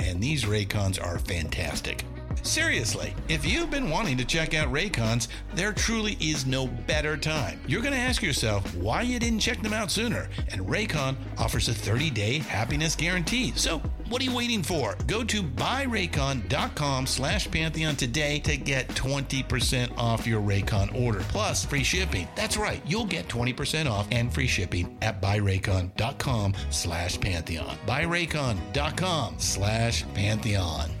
and 0.01 0.21
these 0.21 0.45
Raycons 0.45 1.01
are 1.01 1.19
fantastic. 1.19 2.03
Seriously, 2.43 3.13
if 3.27 3.45
you've 3.45 3.69
been 3.69 3.89
wanting 3.89 4.17
to 4.17 4.25
check 4.25 4.55
out 4.55 4.71
Raycons, 4.73 5.27
there 5.53 5.73
truly 5.73 6.17
is 6.19 6.45
no 6.45 6.65
better 6.67 7.15
time. 7.15 7.59
You're 7.67 7.81
going 7.81 7.93
to 7.93 7.99
ask 7.99 8.23
yourself 8.23 8.75
why 8.75 9.03
you 9.03 9.19
didn't 9.19 9.39
check 9.41 9.61
them 9.61 9.73
out 9.73 9.91
sooner, 9.91 10.27
and 10.49 10.61
Raycon 10.61 11.15
offers 11.37 11.69
a 11.69 11.73
30-day 11.73 12.39
happiness 12.39 12.95
guarantee. 12.95 13.53
So, 13.55 13.81
what 14.11 14.21
are 14.21 14.25
you 14.25 14.35
waiting 14.35 14.61
for? 14.61 14.97
Go 15.07 15.23
to 15.23 15.41
buyraycon.com 15.41 17.07
slash 17.07 17.49
Pantheon 17.49 17.95
today 17.95 18.39
to 18.39 18.57
get 18.57 18.87
20% 18.89 19.97
off 19.97 20.27
your 20.27 20.41
Raycon 20.41 20.93
order, 21.01 21.21
plus 21.29 21.65
free 21.65 21.83
shipping. 21.83 22.27
That's 22.35 22.57
right, 22.57 22.81
you'll 22.85 23.05
get 23.05 23.27
20% 23.27 23.89
off 23.89 24.07
and 24.11 24.33
free 24.33 24.47
shipping 24.47 24.97
at 25.01 25.21
buyraycon.com 25.21 26.53
slash 26.69 27.19
Pantheon. 27.19 27.77
Buyraycon.com 27.87 29.35
slash 29.39 30.05
Pantheon. 30.13 31.00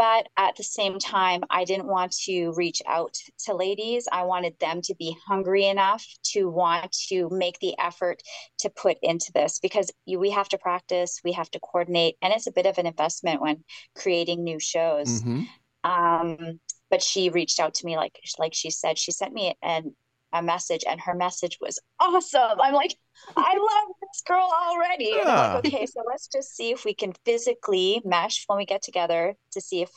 but 0.00 0.28
at 0.38 0.56
the 0.56 0.62
same 0.62 0.98
time 0.98 1.42
i 1.50 1.62
didn't 1.62 1.86
want 1.86 2.10
to 2.10 2.52
reach 2.56 2.80
out 2.86 3.14
to 3.38 3.54
ladies 3.54 4.08
i 4.10 4.22
wanted 4.22 4.58
them 4.58 4.80
to 4.80 4.94
be 4.94 5.14
hungry 5.28 5.66
enough 5.66 6.06
to 6.22 6.48
want 6.48 6.90
to 6.90 7.28
make 7.30 7.58
the 7.58 7.74
effort 7.78 8.22
to 8.58 8.70
put 8.70 8.96
into 9.02 9.30
this 9.34 9.58
because 9.58 9.92
you, 10.06 10.18
we 10.18 10.30
have 10.30 10.48
to 10.48 10.56
practice 10.56 11.20
we 11.22 11.32
have 11.32 11.50
to 11.50 11.60
coordinate 11.60 12.16
and 12.22 12.32
it's 12.32 12.46
a 12.46 12.52
bit 12.52 12.64
of 12.64 12.78
an 12.78 12.86
investment 12.86 13.42
when 13.42 13.62
creating 13.94 14.42
new 14.42 14.58
shows 14.58 15.20
mm-hmm. 15.20 15.42
um, 15.84 16.58
but 16.88 17.02
she 17.02 17.28
reached 17.28 17.60
out 17.60 17.74
to 17.74 17.84
me 17.84 17.98
like 17.98 18.18
like 18.38 18.54
she 18.54 18.70
said 18.70 18.96
she 18.96 19.12
sent 19.12 19.34
me 19.34 19.54
an 19.62 19.94
a 20.32 20.42
message 20.42 20.84
and 20.88 21.00
her 21.00 21.14
message 21.14 21.58
was 21.60 21.78
awesome. 21.98 22.60
I'm 22.60 22.74
like, 22.74 22.96
I 23.36 23.56
love 23.56 23.94
this 24.00 24.22
girl 24.26 24.50
already. 24.68 25.12
Yeah. 25.16 25.54
Like, 25.54 25.66
okay, 25.66 25.86
so 25.86 26.02
let's 26.06 26.28
just 26.28 26.54
see 26.56 26.70
if 26.70 26.84
we 26.84 26.94
can 26.94 27.12
physically 27.24 28.00
mesh 28.04 28.44
when 28.46 28.56
we 28.56 28.64
get 28.64 28.82
together 28.82 29.34
to 29.52 29.60
see 29.60 29.82
if, 29.82 29.90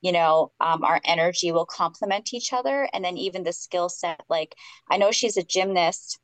you 0.00 0.12
know, 0.12 0.52
um, 0.60 0.84
our 0.84 1.00
energy 1.04 1.52
will 1.52 1.66
complement 1.66 2.34
each 2.34 2.52
other. 2.52 2.88
And 2.92 3.04
then 3.04 3.16
even 3.16 3.44
the 3.44 3.52
skill 3.52 3.88
set, 3.88 4.20
like 4.28 4.54
I 4.90 4.98
know 4.98 5.10
she's 5.10 5.36
a 5.36 5.42
gymnast, 5.42 6.18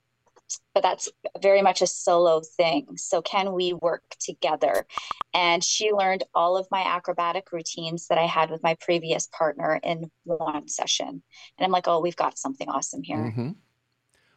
but 0.74 0.82
that's 0.82 1.08
very 1.40 1.62
much 1.62 1.82
a 1.82 1.86
solo 1.86 2.40
thing. 2.56 2.96
So, 2.96 3.22
can 3.22 3.52
we 3.52 3.72
work 3.72 4.02
together? 4.20 4.86
And 5.34 5.62
she 5.62 5.92
learned 5.92 6.24
all 6.34 6.56
of 6.56 6.66
my 6.70 6.82
acrobatic 6.82 7.52
routines 7.52 8.08
that 8.08 8.18
I 8.18 8.26
had 8.26 8.50
with 8.50 8.62
my 8.62 8.76
previous 8.80 9.28
partner 9.28 9.80
in 9.82 10.10
one 10.24 10.68
session. 10.68 11.08
And 11.08 11.64
I'm 11.64 11.70
like, 11.70 11.88
oh, 11.88 12.00
we've 12.00 12.16
got 12.16 12.38
something 12.38 12.68
awesome 12.68 13.02
here. 13.02 13.18
Mm-hmm. 13.18 13.50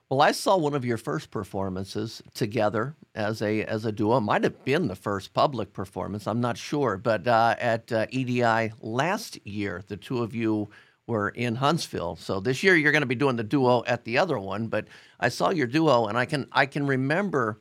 Well, 0.09 0.21
I 0.21 0.33
saw 0.33 0.55
one 0.55 0.75
of 0.75 0.85
your 0.85 0.97
first 0.97 1.31
performances 1.31 2.21
together 2.35 2.95
as 3.15 3.41
a 3.41 3.63
as 3.63 3.85
a 3.85 3.91
duo. 3.91 4.19
Might 4.19 4.43
have 4.43 4.63
been 4.63 4.87
the 4.87 4.95
first 4.95 5.33
public 5.33 5.73
performance. 5.73 6.27
I'm 6.27 6.41
not 6.41 6.57
sure, 6.57 6.97
but 6.97 7.27
uh, 7.27 7.55
at 7.59 7.91
uh, 7.91 8.05
EDI 8.11 8.71
last 8.81 9.39
year, 9.47 9.83
the 9.87 9.97
two 9.97 10.21
of 10.21 10.35
you 10.35 10.69
were 11.07 11.29
in 11.29 11.55
Huntsville. 11.55 12.15
So 12.15 12.39
this 12.39 12.63
year 12.63 12.75
you're 12.75 12.91
going 12.91 13.01
to 13.01 13.07
be 13.07 13.15
doing 13.15 13.35
the 13.35 13.43
duo 13.43 13.83
at 13.85 14.03
the 14.05 14.17
other 14.17 14.39
one. 14.39 14.67
But 14.67 14.87
I 15.19 15.29
saw 15.29 15.49
your 15.51 15.67
duo, 15.67 16.07
and 16.07 16.17
I 16.17 16.25
can 16.25 16.47
I 16.51 16.65
can 16.65 16.87
remember 16.87 17.59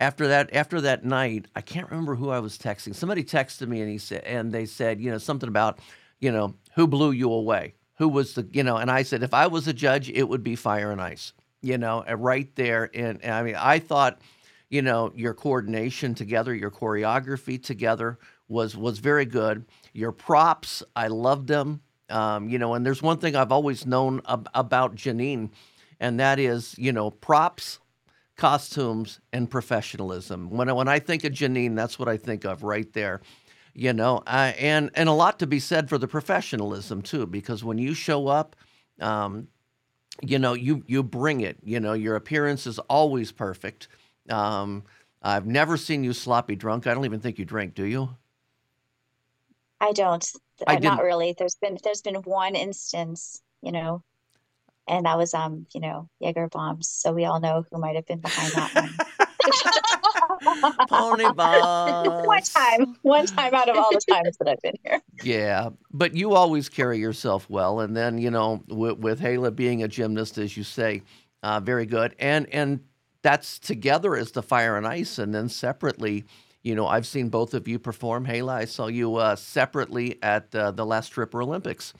after 0.00 0.28
that 0.28 0.54
after 0.54 0.80
that 0.80 1.04
night. 1.04 1.46
I 1.54 1.60
can't 1.60 1.90
remember 1.90 2.14
who 2.14 2.30
I 2.30 2.40
was 2.40 2.58
texting. 2.58 2.94
Somebody 2.94 3.24
texted 3.24 3.68
me, 3.68 3.80
and 3.80 3.90
he 3.90 3.98
said, 3.98 4.24
and 4.24 4.52
they 4.52 4.66
said, 4.66 5.00
you 5.00 5.10
know, 5.10 5.18
something 5.18 5.48
about, 5.48 5.78
you 6.20 6.32
know, 6.32 6.54
who 6.74 6.86
blew 6.86 7.12
you 7.12 7.32
away. 7.32 7.74
Who 7.98 8.08
was 8.08 8.34
the, 8.34 8.48
you 8.52 8.64
know, 8.64 8.78
and 8.78 8.90
I 8.90 9.02
said, 9.02 9.22
if 9.22 9.34
I 9.34 9.46
was 9.46 9.68
a 9.68 9.72
judge, 9.72 10.08
it 10.08 10.28
would 10.28 10.42
be 10.42 10.56
Fire 10.56 10.90
and 10.90 11.00
Ice, 11.00 11.34
you 11.60 11.78
know, 11.78 12.02
right 12.16 12.52
there. 12.56 12.90
And, 12.94 13.22
and 13.22 13.32
I 13.32 13.42
mean, 13.44 13.54
I 13.56 13.78
thought, 13.78 14.20
you 14.70 14.82
know, 14.82 15.12
your 15.14 15.34
coordination 15.34 16.14
together, 16.14 16.52
your 16.52 16.70
choreography 16.70 17.62
together 17.62 18.18
was 18.48 18.76
was 18.76 18.98
very 18.98 19.26
good. 19.26 19.66
Your 19.92 20.10
props, 20.10 20.82
I 20.96 21.08
loved 21.08 21.46
them. 21.46 21.82
Um, 22.10 22.48
you 22.48 22.58
know, 22.58 22.74
and 22.74 22.84
there's 22.84 23.02
one 23.02 23.18
thing 23.18 23.36
I've 23.36 23.52
always 23.52 23.86
known 23.86 24.20
ab- 24.28 24.48
about 24.54 24.94
Janine, 24.94 25.50
and 26.00 26.20
that 26.20 26.38
is, 26.38 26.74
you 26.76 26.92
know, 26.92 27.10
props, 27.10 27.78
costumes, 28.36 29.20
and 29.32 29.50
professionalism. 29.50 30.50
When 30.50 30.68
I, 30.68 30.72
when 30.72 30.88
I 30.88 30.98
think 30.98 31.24
of 31.24 31.32
Janine, 31.32 31.74
that's 31.76 31.98
what 31.98 32.08
I 32.08 32.16
think 32.16 32.44
of 32.44 32.62
right 32.62 32.92
there. 32.92 33.20
You 33.74 33.94
know, 33.94 34.22
uh, 34.26 34.52
and 34.58 34.90
and 34.94 35.08
a 35.08 35.12
lot 35.12 35.38
to 35.38 35.46
be 35.46 35.58
said 35.58 35.88
for 35.88 35.96
the 35.96 36.08
professionalism 36.08 37.00
too, 37.00 37.26
because 37.26 37.64
when 37.64 37.78
you 37.78 37.94
show 37.94 38.28
up, 38.28 38.54
um, 39.00 39.48
you 40.20 40.38
know, 40.38 40.52
you 40.52 40.84
you 40.86 41.02
bring 41.02 41.40
it. 41.40 41.56
You 41.62 41.80
know, 41.80 41.94
your 41.94 42.16
appearance 42.16 42.66
is 42.66 42.78
always 42.80 43.32
perfect. 43.32 43.88
Um, 44.28 44.84
I've 45.22 45.46
never 45.46 45.76
seen 45.76 46.04
you 46.04 46.12
sloppy 46.12 46.56
drunk. 46.56 46.86
I 46.86 46.94
don't 46.94 47.04
even 47.04 47.20
think 47.20 47.38
you 47.38 47.44
drink, 47.44 47.74
do 47.74 47.84
you? 47.84 48.10
I 49.80 49.92
don't. 49.92 50.24
I 50.66 50.76
uh, 50.76 50.78
not 50.80 51.02
really. 51.02 51.34
There's 51.36 51.56
been 51.56 51.78
there's 51.82 52.02
been 52.02 52.16
one 52.16 52.54
instance, 52.54 53.40
you 53.62 53.72
know, 53.72 54.02
and 54.88 55.06
that 55.06 55.16
was 55.18 55.34
um, 55.34 55.66
you 55.74 55.80
know, 55.80 56.08
Jaeger 56.20 56.48
bombs. 56.48 56.88
So 56.88 57.12
we 57.12 57.24
all 57.24 57.40
know 57.40 57.64
who 57.70 57.78
might 57.78 57.96
have 57.96 58.06
been 58.06 58.20
behind 58.20 58.52
that 58.52 58.74
one. 58.74 58.90
Pony 60.88 61.24
bombs. 61.34 62.26
one 62.26 62.42
time, 62.42 62.96
one 63.02 63.26
time 63.26 63.54
out 63.54 63.68
of 63.68 63.76
all 63.76 63.90
the 63.92 64.00
times 64.10 64.36
that 64.38 64.48
I've 64.48 64.60
been 64.60 64.76
here. 64.84 65.00
Yeah, 65.22 65.70
but 65.92 66.16
you 66.16 66.34
always 66.34 66.68
carry 66.68 66.98
yourself 66.98 67.48
well, 67.48 67.80
and 67.80 67.96
then 67.96 68.18
you 68.18 68.30
know, 68.30 68.62
with, 68.68 68.98
with 68.98 69.20
Hayla 69.20 69.54
being 69.54 69.82
a 69.82 69.88
gymnast, 69.88 70.38
as 70.38 70.56
you 70.56 70.64
say, 70.64 71.02
uh, 71.42 71.60
very 71.60 71.86
good, 71.86 72.14
and 72.18 72.48
and 72.52 72.80
that's 73.22 73.58
together 73.58 74.16
as 74.16 74.32
the 74.32 74.42
fire 74.42 74.76
and 74.76 74.86
ice, 74.86 75.18
and 75.18 75.34
then 75.34 75.48
separately 75.48 76.24
you 76.62 76.74
know, 76.74 76.86
I've 76.86 77.06
seen 77.06 77.28
both 77.28 77.54
of 77.54 77.66
you 77.66 77.78
perform. 77.78 78.26
Hayla, 78.26 78.52
I 78.52 78.64
saw 78.64 78.86
you 78.86 79.16
uh, 79.16 79.36
separately 79.36 80.18
at 80.22 80.54
uh, 80.54 80.70
the 80.70 80.86
last 80.86 81.06
Stripper 81.06 81.42
Olympics. 81.42 81.92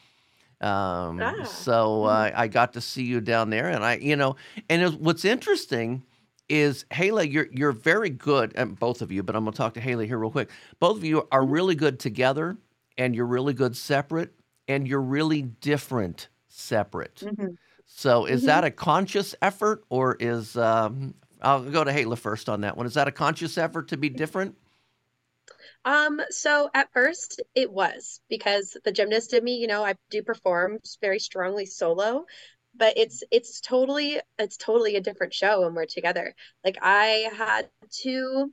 Um, 0.60 1.20
ah. 1.20 1.42
So 1.44 2.04
uh, 2.04 2.30
I 2.34 2.46
got 2.46 2.72
to 2.74 2.80
see 2.80 3.02
you 3.02 3.20
down 3.20 3.50
there, 3.50 3.68
and 3.68 3.84
I, 3.84 3.96
you 3.96 4.14
know, 4.14 4.36
and 4.70 4.82
it, 4.82 5.00
what's 5.00 5.24
interesting 5.24 6.04
is 6.48 6.84
Hayla, 6.92 7.30
you're 7.30 7.48
you're 7.50 7.72
very 7.72 8.10
good, 8.10 8.52
and 8.54 8.78
both 8.78 9.02
of 9.02 9.10
you, 9.10 9.22
but 9.24 9.34
I'm 9.34 9.44
gonna 9.44 9.56
talk 9.56 9.74
to 9.74 9.80
Haley 9.80 10.06
here 10.06 10.18
real 10.18 10.30
quick. 10.30 10.50
Both 10.78 10.98
of 10.98 11.04
you 11.04 11.26
are 11.32 11.44
really 11.44 11.74
good 11.74 11.98
together, 11.98 12.56
and 12.96 13.16
you're 13.16 13.26
really 13.26 13.54
good 13.54 13.76
separate, 13.76 14.30
and 14.68 14.86
you're 14.86 15.00
really 15.00 15.42
different 15.42 16.28
separate. 16.48 17.16
Mm-hmm. 17.16 17.54
So 17.86 18.26
is 18.26 18.40
mm-hmm. 18.40 18.46
that 18.46 18.64
a 18.64 18.70
conscious 18.70 19.34
effort, 19.42 19.84
or 19.88 20.16
is 20.20 20.56
um, 20.56 21.14
I'll 21.42 21.62
go 21.62 21.84
to 21.84 21.92
Hayla 21.92 22.18
first 22.18 22.48
on 22.48 22.62
that 22.62 22.76
one. 22.76 22.86
Is 22.86 22.94
that 22.94 23.08
a 23.08 23.12
conscious 23.12 23.58
effort 23.58 23.88
to 23.88 23.96
be 23.96 24.08
different? 24.08 24.56
Um, 25.84 26.20
so 26.30 26.70
at 26.74 26.92
first 26.92 27.40
it 27.54 27.70
was 27.70 28.20
because 28.28 28.76
the 28.84 28.92
gymnast 28.92 29.32
in 29.34 29.44
me, 29.44 29.56
you 29.56 29.66
know, 29.66 29.84
I 29.84 29.94
do 30.10 30.22
perform 30.22 30.78
very 31.00 31.18
strongly 31.18 31.66
solo, 31.66 32.24
but 32.74 32.96
it's 32.96 33.22
it's 33.30 33.60
totally 33.60 34.20
it's 34.38 34.56
totally 34.56 34.96
a 34.96 35.00
different 35.00 35.34
show 35.34 35.62
when 35.62 35.74
we're 35.74 35.86
together. 35.86 36.34
Like 36.64 36.78
I 36.80 37.30
had 37.36 37.68
to 38.02 38.52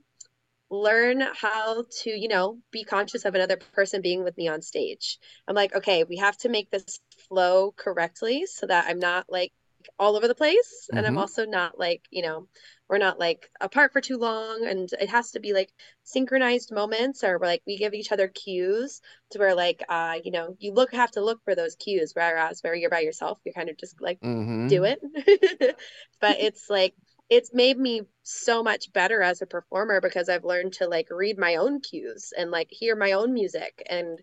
learn 0.70 1.20
how 1.20 1.84
to, 2.02 2.10
you 2.10 2.28
know, 2.28 2.58
be 2.70 2.84
conscious 2.84 3.24
of 3.24 3.34
another 3.34 3.56
person 3.56 4.02
being 4.02 4.24
with 4.24 4.36
me 4.36 4.48
on 4.48 4.62
stage. 4.62 5.18
I'm 5.48 5.56
like, 5.56 5.74
okay, 5.74 6.04
we 6.04 6.16
have 6.18 6.36
to 6.38 6.48
make 6.48 6.70
this 6.70 7.00
flow 7.28 7.72
correctly 7.76 8.46
so 8.46 8.66
that 8.66 8.86
I'm 8.88 9.00
not 9.00 9.26
like 9.28 9.52
all 9.98 10.16
over 10.16 10.28
the 10.28 10.34
place 10.34 10.88
and 10.96 11.06
i'm 11.06 11.16
Mhm. 11.16 11.18
also 11.18 11.44
not 11.44 11.78
like 11.78 12.02
you 12.10 12.22
know 12.22 12.46
we're 12.88 12.98
not 12.98 13.18
like 13.18 13.50
apart 13.60 13.92
for 13.92 14.00
too 14.00 14.18
long 14.18 14.66
and 14.66 14.92
it 15.00 15.08
has 15.08 15.30
to 15.32 15.40
be 15.40 15.52
like 15.52 15.70
synchronized 16.04 16.72
moments 16.72 17.22
or 17.24 17.38
we're 17.38 17.46
like 17.46 17.62
we 17.66 17.76
give 17.76 17.94
each 17.94 18.12
other 18.12 18.28
cues 18.28 19.00
to 19.30 19.38
where 19.38 19.54
like 19.54 19.82
uh 19.88 20.16
you 20.24 20.30
know 20.30 20.56
you 20.58 20.72
look 20.72 20.92
have 20.92 21.10
to 21.10 21.22
look 21.24 21.42
for 21.44 21.54
those 21.54 21.76
cues 21.76 22.12
whereas 22.14 22.60
where 22.62 22.74
you're 22.74 22.90
by 22.90 23.00
yourself 23.00 23.38
you're 23.44 23.54
kind 23.54 23.68
of 23.70 23.78
just 23.78 24.00
like 24.00 24.18
Mm-hmm. 24.24 24.60
do 24.66 24.84
it 24.84 25.00
but 26.20 26.36
it's 26.40 26.68
like 26.68 26.94
it's 27.28 27.54
made 27.54 27.78
me 27.78 28.02
so 28.22 28.62
much 28.62 28.92
better 28.92 29.22
as 29.22 29.40
a 29.42 29.46
performer 29.46 30.00
because 30.00 30.28
i've 30.28 30.44
learned 30.44 30.72
to 30.72 30.86
like 30.86 31.08
read 31.10 31.38
my 31.38 31.56
own 31.56 31.80
cues 31.80 32.32
and 32.36 32.50
like 32.50 32.68
hear 32.70 32.94
my 32.96 33.12
own 33.12 33.32
music 33.32 33.82
and 33.88 34.18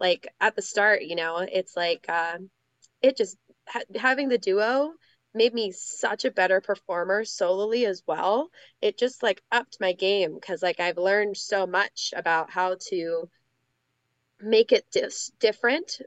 like 0.00 0.28
at 0.40 0.56
the 0.56 0.62
start 0.62 1.02
you 1.02 1.16
know 1.16 1.38
it's 1.38 1.76
like 1.76 2.04
uh 2.08 2.38
it 3.02 3.16
just 3.16 3.36
ha- 3.68 3.82
having 3.96 4.28
the 4.28 4.38
duo 4.38 4.92
made 5.34 5.52
me 5.54 5.72
such 5.72 6.24
a 6.24 6.30
better 6.30 6.60
performer 6.60 7.24
solely 7.24 7.86
as 7.86 8.02
well 8.06 8.50
it 8.80 8.98
just 8.98 9.22
like 9.22 9.42
upped 9.52 9.78
my 9.80 9.92
game 9.92 10.34
because 10.34 10.62
like 10.62 10.80
i've 10.80 10.98
learned 10.98 11.36
so 11.36 11.66
much 11.66 12.12
about 12.16 12.50
how 12.50 12.76
to 12.80 13.28
make 14.40 14.72
it 14.72 14.84
dis- 14.92 15.32
different 15.40 16.00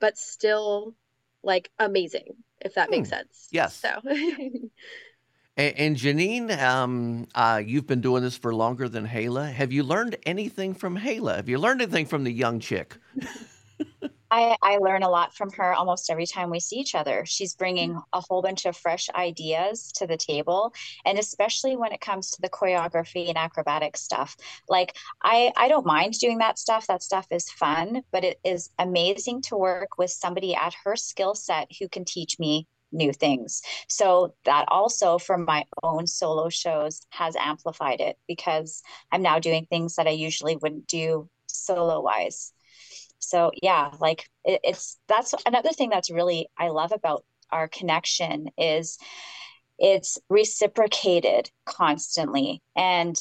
but 0.00 0.16
still 0.16 0.94
like 1.42 1.70
amazing 1.78 2.34
if 2.60 2.74
that 2.74 2.90
makes 2.90 3.08
Hmm. 3.08 3.16
sense 3.16 3.48
Yes. 3.50 3.80
so 3.80 4.00
And, 5.56 5.76
and 5.78 5.96
Janine, 5.96 6.58
um, 6.62 7.26
uh, 7.34 7.62
you've 7.64 7.86
been 7.86 8.00
doing 8.00 8.22
this 8.22 8.36
for 8.36 8.54
longer 8.54 8.88
than 8.88 9.06
Hayla. 9.06 9.52
Have 9.52 9.70
you 9.72 9.82
learned 9.82 10.16
anything 10.24 10.74
from 10.74 10.98
Hayla? 10.98 11.36
Have 11.36 11.48
you 11.48 11.58
learned 11.58 11.82
anything 11.82 12.06
from 12.06 12.24
the 12.24 12.32
young 12.32 12.58
chick? 12.60 12.96
I, 14.32 14.56
I 14.62 14.78
learn 14.78 15.02
a 15.02 15.10
lot 15.10 15.34
from 15.34 15.50
her 15.58 15.74
almost 15.74 16.08
every 16.10 16.24
time 16.24 16.48
we 16.48 16.58
see 16.58 16.76
each 16.76 16.94
other. 16.94 17.24
She's 17.26 17.54
bringing 17.54 18.00
a 18.14 18.22
whole 18.22 18.40
bunch 18.40 18.64
of 18.64 18.74
fresh 18.74 19.10
ideas 19.14 19.92
to 19.96 20.06
the 20.06 20.16
table, 20.16 20.72
and 21.04 21.18
especially 21.18 21.76
when 21.76 21.92
it 21.92 22.00
comes 22.00 22.30
to 22.30 22.40
the 22.40 22.48
choreography 22.48 23.28
and 23.28 23.36
acrobatic 23.36 23.94
stuff. 23.94 24.34
Like 24.70 24.96
I, 25.22 25.52
I 25.54 25.68
don't 25.68 25.84
mind 25.84 26.14
doing 26.18 26.38
that 26.38 26.58
stuff. 26.58 26.86
That 26.86 27.02
stuff 27.02 27.26
is 27.30 27.50
fun, 27.50 28.04
but 28.10 28.24
it 28.24 28.40
is 28.42 28.70
amazing 28.78 29.42
to 29.42 29.56
work 29.58 29.98
with 29.98 30.10
somebody 30.10 30.54
at 30.54 30.72
her 30.82 30.96
skill 30.96 31.34
set 31.34 31.68
who 31.78 31.86
can 31.90 32.06
teach 32.06 32.38
me 32.38 32.66
new 32.90 33.12
things. 33.12 33.60
So 33.88 34.34
that 34.46 34.64
also 34.68 35.18
for 35.18 35.36
my 35.36 35.66
own 35.82 36.06
solo 36.06 36.48
shows 36.48 37.02
has 37.10 37.36
amplified 37.36 38.00
it 38.00 38.16
because 38.26 38.82
I'm 39.10 39.20
now 39.20 39.38
doing 39.40 39.66
things 39.66 39.96
that 39.96 40.06
I 40.06 40.12
usually 40.12 40.56
wouldn't 40.56 40.86
do 40.86 41.28
solo 41.48 42.00
wise 42.00 42.54
so 43.22 43.50
yeah 43.62 43.90
like 44.00 44.28
it, 44.44 44.60
it's 44.64 44.98
that's 45.08 45.34
another 45.46 45.70
thing 45.70 45.90
that's 45.90 46.10
really 46.10 46.48
i 46.58 46.68
love 46.68 46.92
about 46.92 47.24
our 47.50 47.68
connection 47.68 48.48
is 48.58 48.98
it's 49.78 50.18
reciprocated 50.28 51.50
constantly 51.64 52.62
and 52.76 53.16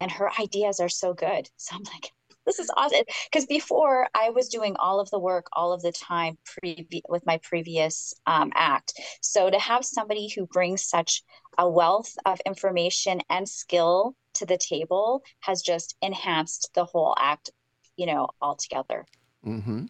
and 0.00 0.10
her 0.10 0.30
ideas 0.40 0.80
are 0.80 0.88
so 0.88 1.14
good. 1.14 1.48
So 1.56 1.76
i'm 1.76 1.82
like 1.82 2.12
this 2.44 2.58
is 2.60 2.70
awesome. 2.76 3.02
Because 3.30 3.46
before 3.46 4.08
i 4.14 4.30
was 4.30 4.48
doing 4.48 4.76
all 4.78 5.00
of 5.00 5.10
the 5.10 5.18
work 5.18 5.46
all 5.52 5.72
of 5.72 5.82
the 5.82 5.92
time 5.92 6.38
pre- 6.44 6.86
with 7.08 7.24
my 7.26 7.38
previous 7.42 8.14
um, 8.26 8.52
act. 8.54 8.92
So 9.20 9.50
to 9.50 9.58
have 9.58 9.84
somebody 9.84 10.28
who 10.28 10.46
brings 10.46 10.86
such 10.86 11.22
a 11.58 11.68
wealth 11.68 12.14
of 12.24 12.40
information 12.46 13.20
and 13.30 13.48
skill 13.48 14.14
to 14.34 14.46
the 14.46 14.58
table 14.58 15.22
has 15.40 15.62
just 15.62 15.96
enhanced 16.02 16.70
the 16.74 16.84
whole 16.84 17.14
act 17.18 17.50
you 17.96 18.06
know 18.06 18.28
altogether 18.40 19.06
Mm-hmm. 19.46 19.86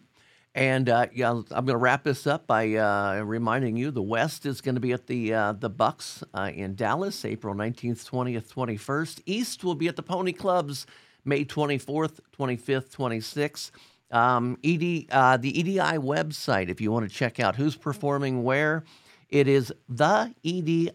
And 0.57 0.89
uh, 0.89 1.05
yeah, 1.13 1.29
I'm 1.29 1.43
going 1.43 1.67
to 1.67 1.77
wrap 1.77 2.03
this 2.03 2.25
up 2.25 2.47
by 2.47 2.73
uh, 2.73 3.21
reminding 3.23 3.77
you 3.77 3.91
the 3.91 4.01
West 4.01 4.45
is 4.47 4.59
going 4.59 4.73
to 4.73 4.81
be 4.81 4.91
at 4.91 5.05
the 5.05 5.31
uh, 5.31 5.51
the 5.53 5.69
Bucks 5.69 6.23
uh, 6.33 6.49
in 6.51 6.73
Dallas, 6.75 7.23
April 7.25 7.53
19th, 7.53 8.09
20th, 8.09 8.51
21st. 8.51 9.21
East 9.27 9.63
will 9.63 9.75
be 9.75 9.87
at 9.87 9.95
the 9.95 10.01
Pony 10.01 10.33
Clubs, 10.33 10.87
May 11.23 11.45
24th, 11.45 12.19
25th, 12.35 12.89
26th. 12.89 13.69
Um, 14.09 14.57
ED, 14.63 15.05
uh, 15.11 15.37
the 15.37 15.59
EDI 15.59 15.99
website, 15.99 16.69
if 16.69 16.81
you 16.81 16.91
want 16.91 17.07
to 17.07 17.15
check 17.15 17.39
out 17.39 17.55
who's 17.55 17.75
performing 17.75 18.41
where, 18.41 18.83
it 19.29 19.47
is 19.47 19.71
theedis.com. 19.91 20.93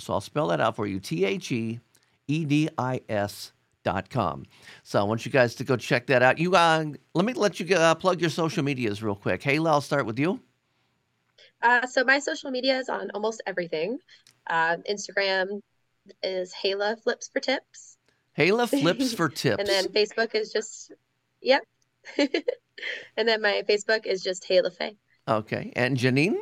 So 0.00 0.12
I'll 0.12 0.20
spell 0.20 0.48
that 0.48 0.60
out 0.60 0.74
for 0.74 0.88
you 0.88 0.98
T 0.98 1.24
H 1.24 1.52
E 1.52 1.78
E 2.26 2.44
D 2.44 2.68
I 2.76 3.00
S 3.08 3.51
dot 3.84 4.10
com. 4.10 4.44
So 4.82 5.00
I 5.00 5.02
want 5.02 5.24
you 5.26 5.32
guys 5.32 5.54
to 5.56 5.64
go 5.64 5.76
check 5.76 6.06
that 6.06 6.22
out. 6.22 6.38
You 6.38 6.54
uh, 6.54 6.84
let 7.14 7.24
me 7.24 7.32
let 7.32 7.58
you 7.60 7.76
uh, 7.76 7.94
plug 7.94 8.20
your 8.20 8.30
social 8.30 8.62
medias 8.62 9.02
real 9.02 9.14
quick. 9.16 9.42
Hey, 9.42 9.58
I'll 9.58 9.80
start 9.80 10.06
with 10.06 10.18
you. 10.18 10.40
uh 11.62 11.86
so 11.86 12.02
my 12.04 12.18
social 12.18 12.50
media 12.50 12.76
is 12.78 12.88
on 12.88 13.10
almost 13.14 13.40
everything 13.46 13.98
uh 14.48 14.76
instagram 14.90 15.60
is 16.22 16.52
Hayla 16.62 17.00
flips 17.02 17.28
for 17.32 17.40
tips 17.40 17.96
Hayla 18.36 18.68
flips 18.68 19.14
for 19.18 19.28
tips. 19.28 19.58
and 19.60 19.68
then 19.68 19.84
facebook 19.98 20.34
is 20.34 20.52
just 20.52 20.92
yep 21.40 21.62
and 23.16 23.28
then 23.28 23.40
my 23.40 23.62
facebook 23.68 24.06
is 24.06 24.22
just 24.22 24.42
Hayla 24.48 24.72
Faye. 24.76 24.96
okay, 25.28 25.72
and 25.76 25.96
Janine. 25.96 26.34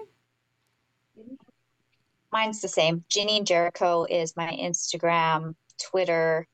Mine's 2.33 2.61
the 2.62 2.68
same. 2.68 3.05
Janine 3.11 3.44
Jericho 3.44 4.05
is 4.05 4.37
my 4.37 4.50
Instagram, 4.53 5.55
Twitter, 5.83 6.46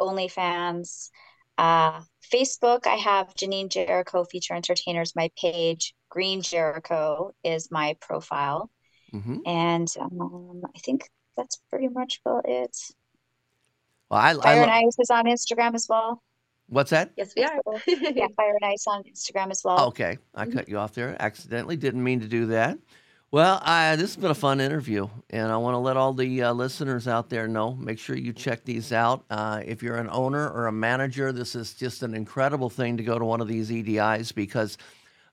OnlyFans, 0.00 1.10
uh, 1.58 2.00
Facebook. 2.32 2.86
I 2.86 2.96
have 2.96 3.34
Janine 3.34 3.68
Jericho 3.68 4.24
Feature 4.24 4.54
Entertainers, 4.54 5.14
my 5.14 5.30
page. 5.40 5.94
Green 6.08 6.42
Jericho 6.42 7.32
is 7.44 7.70
my 7.70 7.96
profile. 8.00 8.70
Mm-hmm. 9.12 9.38
And 9.46 9.88
um, 10.00 10.62
I 10.74 10.78
think 10.80 11.08
that's 11.36 11.60
pretty 11.70 11.88
much 11.88 12.20
about 12.24 12.48
it. 12.48 12.76
Well, 14.10 14.20
I, 14.20 14.30
I 14.30 14.34
Fire 14.34 14.62
and 14.62 14.70
Ice 14.70 14.96
is 14.98 15.10
on 15.10 15.26
Instagram 15.26 15.74
as 15.74 15.86
well. 15.88 16.22
what's 16.68 16.90
that? 16.90 17.12
yes 17.16 17.32
we 17.36 17.44
are 17.44 17.60
Yeah, 17.86 18.26
Fire 18.36 18.56
and 18.60 18.72
Ice 18.72 18.84
on 18.86 19.04
Instagram 19.04 19.50
as 19.50 19.62
well. 19.64 19.88
Okay, 19.88 20.18
I 20.34 20.46
cut 20.46 20.68
you 20.68 20.78
off 20.78 20.94
there 20.94 21.16
accidentally. 21.20 21.76
Didn't 21.76 22.02
mean 22.02 22.20
to 22.20 22.28
do 22.28 22.46
that. 22.46 22.78
Well, 23.32 23.62
I, 23.64 23.94
this 23.94 24.14
has 24.14 24.16
been 24.16 24.32
a 24.32 24.34
fun 24.34 24.60
interview, 24.60 25.08
and 25.30 25.52
I 25.52 25.56
want 25.56 25.74
to 25.74 25.78
let 25.78 25.96
all 25.96 26.12
the 26.12 26.42
uh, 26.42 26.52
listeners 26.52 27.06
out 27.06 27.30
there 27.30 27.46
know. 27.46 27.74
Make 27.74 28.00
sure 28.00 28.16
you 28.16 28.32
check 28.32 28.64
these 28.64 28.92
out. 28.92 29.24
Uh, 29.30 29.62
if 29.64 29.84
you're 29.84 29.98
an 29.98 30.08
owner 30.10 30.50
or 30.50 30.66
a 30.66 30.72
manager, 30.72 31.30
this 31.30 31.54
is 31.54 31.74
just 31.74 32.02
an 32.02 32.12
incredible 32.12 32.68
thing 32.68 32.96
to 32.96 33.04
go 33.04 33.20
to 33.20 33.24
one 33.24 33.40
of 33.40 33.46
these 33.46 33.70
EDIs 33.70 34.34
because 34.34 34.78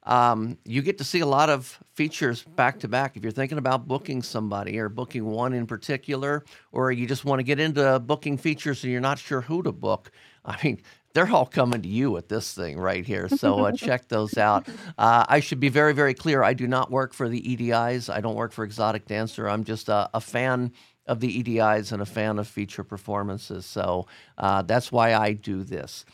um, 0.03 0.59
you 0.63 0.83
get 0.83 0.99
to 0.99 1.03
see 1.03 1.21
a 1.21 1.25
lot 1.25 1.49
of 1.49 1.79
features 1.95 2.43
back 2.43 2.79
to 2.81 2.87
back. 2.87 3.17
If 3.17 3.23
you're 3.23 3.31
thinking 3.31 3.57
about 3.57 3.87
booking 3.87 4.21
somebody 4.21 4.77
or 4.77 4.89
booking 4.89 5.25
one 5.25 5.53
in 5.53 5.65
particular, 5.65 6.45
or 6.71 6.91
you 6.91 7.07
just 7.07 7.25
want 7.25 7.39
to 7.39 7.43
get 7.43 7.59
into 7.59 7.97
booking 7.97 8.37
features 8.37 8.83
and 8.83 8.91
you're 8.91 9.01
not 9.01 9.17
sure 9.17 9.41
who 9.41 9.63
to 9.63 9.71
book, 9.71 10.11
I 10.45 10.55
mean, 10.63 10.83
they're 11.17 11.31
all 11.31 11.47
coming 11.47 11.81
to 11.81 11.89
you 11.89 12.11
with 12.11 12.27
this 12.29 12.53
thing 12.53 12.77
right 12.77 13.03
here. 13.03 13.27
So 13.27 13.65
uh, 13.65 13.71
check 13.75 14.07
those 14.07 14.37
out. 14.37 14.67
Uh, 14.99 15.25
I 15.27 15.39
should 15.39 15.59
be 15.59 15.69
very, 15.69 15.91
very 15.91 16.13
clear. 16.13 16.43
I 16.43 16.53
do 16.53 16.67
not 16.67 16.91
work 16.91 17.11
for 17.11 17.27
the 17.27 17.41
EDIs. 17.41 18.07
I 18.13 18.21
don't 18.21 18.35
work 18.35 18.51
for 18.51 18.63
Exotic 18.63 19.07
Dancer. 19.07 19.49
I'm 19.49 19.63
just 19.63 19.89
a, 19.89 20.11
a 20.13 20.21
fan 20.21 20.73
of 21.07 21.19
the 21.19 21.41
EDIs 21.41 21.91
and 21.91 22.03
a 22.03 22.05
fan 22.05 22.37
of 22.37 22.47
feature 22.47 22.83
performances. 22.83 23.65
So 23.65 24.05
uh, 24.37 24.61
that's 24.61 24.91
why 24.91 25.15
I 25.15 25.33
do 25.33 25.63
this. 25.63 26.05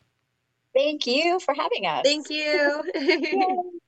Thank 0.74 1.06
you 1.06 1.40
for 1.40 1.54
having 1.54 1.86
us. 1.86 2.02
thank 2.04 2.30
you 2.30 2.82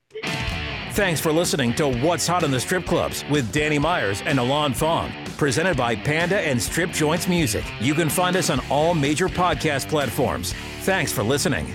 Thanks 0.93 1.23
for 1.23 1.33
listening 1.33 1.73
to 1.77 1.89
What's 1.89 2.27
Hot 2.27 2.43
in 2.43 2.51
the 2.51 2.61
Strip 2.61 2.85
Clubs 2.85 3.25
with 3.31 3.51
Danny 3.51 3.79
Myers 3.79 4.21
and 4.27 4.39
Alon 4.39 4.75
Fong. 4.75 5.11
Presented 5.39 5.75
by 5.75 5.97
Panda 5.97 6.39
and 6.41 6.61
Strip 6.61 6.91
Joints 6.91 7.27
Music. 7.27 7.65
You 7.81 7.95
can 7.95 8.11
find 8.11 8.37
us 8.37 8.51
on 8.51 8.61
all 8.69 8.93
major 8.93 9.29
podcast 9.29 9.89
platforms. 9.89 10.53
Thanks 10.81 11.11
for 11.11 11.23
listening. 11.23 11.75